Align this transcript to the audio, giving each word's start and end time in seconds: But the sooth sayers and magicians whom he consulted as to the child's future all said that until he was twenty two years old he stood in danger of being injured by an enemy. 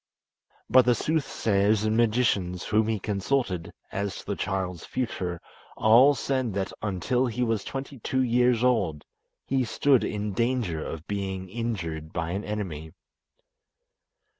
But 0.67 0.85
the 0.85 0.95
sooth 0.95 1.27
sayers 1.27 1.83
and 1.83 1.95
magicians 1.95 2.63
whom 2.63 2.87
he 2.87 2.97
consulted 2.97 3.71
as 3.91 4.17
to 4.17 4.25
the 4.25 4.35
child's 4.35 4.83
future 4.83 5.39
all 5.77 6.15
said 6.15 6.55
that 6.55 6.73
until 6.81 7.27
he 7.27 7.43
was 7.43 7.63
twenty 7.63 7.99
two 7.99 8.23
years 8.23 8.63
old 8.63 9.05
he 9.45 9.63
stood 9.63 10.03
in 10.03 10.33
danger 10.33 10.83
of 10.83 11.05
being 11.07 11.49
injured 11.49 12.11
by 12.13 12.31
an 12.31 12.43
enemy. 12.43 12.93